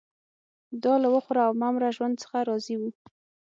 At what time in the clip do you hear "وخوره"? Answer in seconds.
1.15-1.41